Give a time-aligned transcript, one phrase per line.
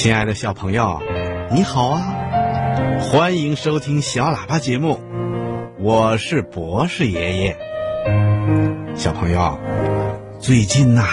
[0.00, 1.02] 亲爱的小朋友，
[1.50, 2.14] 你好啊！
[3.00, 5.00] 欢迎收听小喇叭节目，
[5.80, 7.56] 我是博士爷爷。
[8.94, 9.58] 小朋友，
[10.38, 11.04] 最近呐、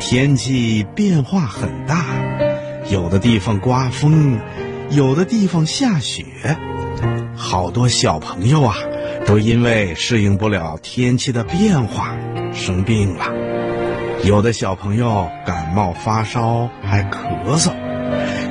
[0.00, 2.06] 天气变化很大，
[2.90, 4.40] 有的地方刮风，
[4.88, 6.24] 有的地方下雪，
[7.36, 8.74] 好多小朋友啊，
[9.26, 12.16] 都因为适应不了天气的变化，
[12.54, 13.26] 生病了。
[14.24, 17.70] 有的小朋友感冒发烧，还咳嗽；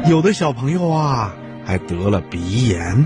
[0.05, 1.33] 有的小朋友啊，
[1.65, 3.05] 还得了鼻炎，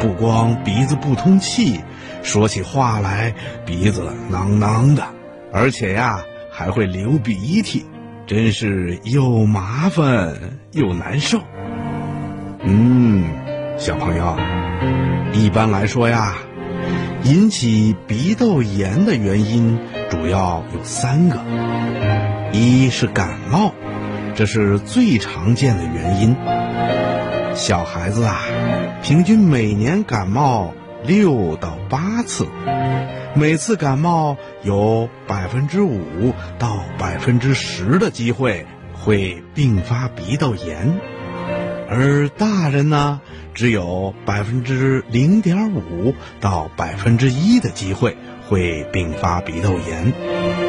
[0.00, 1.80] 不光鼻子不通气，
[2.22, 5.04] 说起话来鼻子囔囔的，
[5.52, 7.84] 而且呀还会流鼻涕，
[8.26, 11.40] 真是又麻烦又难受。
[12.64, 13.24] 嗯，
[13.78, 14.36] 小朋友，
[15.32, 16.34] 一般来说呀，
[17.22, 19.78] 引起鼻窦炎的原因
[20.10, 21.38] 主要有三个。
[22.52, 23.74] 一是感冒，
[24.34, 26.36] 这是最常见的原因。
[27.54, 28.42] 小孩子啊，
[29.02, 32.48] 平均每年感冒六到八次，
[33.34, 40.98] 每次感冒有百分之五到百分之十的机会会并发鼻窦炎，
[41.88, 43.20] 而大人呢，
[43.54, 48.16] 只有百分之零点五到百分之一的机会
[48.48, 50.63] 会并发鼻窦炎。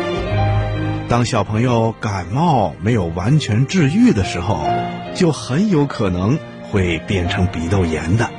[1.15, 4.67] 当小朋友感冒没有完全治愈的时候，
[5.13, 6.37] 就很有可能
[6.69, 8.29] 会变成鼻窦炎的。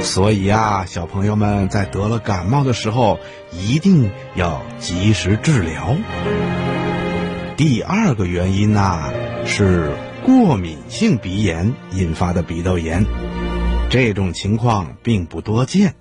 [0.00, 3.18] 所以啊，小朋友们在得了感冒的时候，
[3.52, 5.98] 一定要及时治疗。
[7.58, 9.10] 第二个原因呐、
[9.44, 9.92] 是
[10.24, 13.04] 过敏性鼻炎引发的鼻窦炎，
[13.90, 15.94] 这种情况并不多见，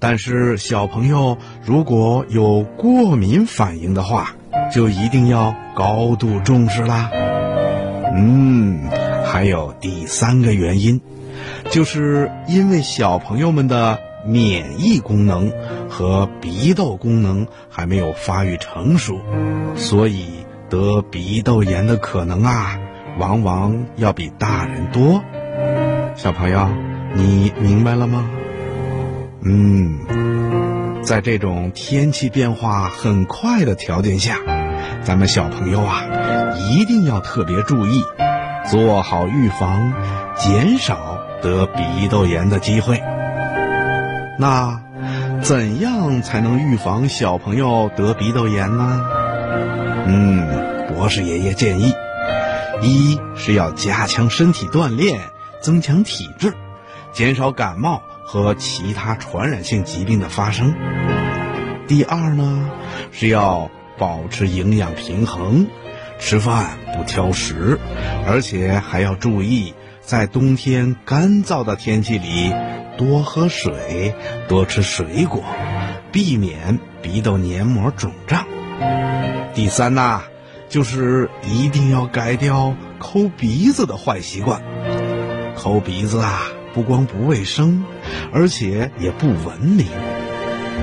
[0.00, 4.34] 但是小朋友如果有过敏反应的话，
[4.72, 7.10] 就一定要高度重视啦。
[8.16, 8.88] 嗯，
[9.24, 11.00] 还有第三个原因，
[11.70, 15.52] 就是因为小朋友们的免疫功能
[15.88, 19.20] 和鼻窦功能还没有发育成熟，
[19.74, 20.28] 所以
[20.70, 22.78] 得鼻窦炎的可能啊，
[23.18, 25.22] 往往要比大人多。
[26.14, 26.68] 小朋友，
[27.14, 28.30] 你明白了吗？
[29.42, 34.38] 嗯，在这种天气变化很快的条件下，
[35.02, 36.02] 咱们小朋友啊，
[36.56, 38.04] 一定要特别注意，
[38.70, 39.92] 做好预防，
[40.36, 43.02] 减少得鼻窦炎的机会。
[44.38, 44.80] 那
[45.42, 49.04] 怎样才能预防小朋友得鼻窦炎呢？
[50.06, 51.94] 嗯，博士爷爷建议，
[52.82, 55.20] 一是要加强身体锻炼，
[55.60, 56.54] 增强体质，
[57.12, 60.74] 减少感冒和其他传染性疾病的发生。
[61.86, 62.70] 第二呢，
[63.12, 65.66] 是要保持营养平衡，
[66.18, 67.78] 吃饭不挑食，
[68.26, 72.52] 而且还要注意在冬天干燥的天气里
[72.96, 74.14] 多喝水，
[74.48, 75.42] 多吃水果，
[76.12, 78.46] 避免鼻窦黏膜肿胀。
[79.54, 80.22] 第三呐、
[80.68, 84.62] 就是一定要改掉抠鼻子的坏习惯。
[85.56, 87.84] 抠鼻子啊，不光不卫生，
[88.32, 89.86] 而且也不文明。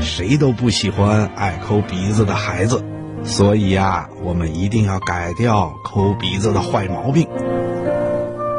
[0.02, 2.84] 谁都不喜欢爱抠鼻子的孩子，
[3.24, 7.28] 所以呀、我们一定要改掉抠鼻子的坏毛病。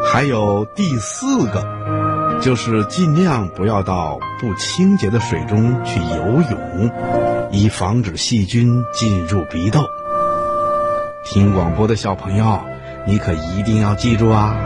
[0.05, 6.91] 还有第四个，就是尽量不要到不清洁的水中去游泳，
[7.51, 9.85] 以防止细菌进入鼻窦。
[11.25, 12.61] 听广播的小朋友，
[13.07, 14.57] 你可一定要记住啊！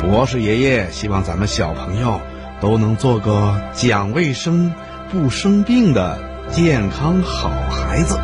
[0.00, 2.20] 博士爷爷希望咱们小朋友
[2.60, 4.72] 都能做个讲卫生、
[5.10, 6.18] 不生病的
[6.50, 8.18] 健康好孩子。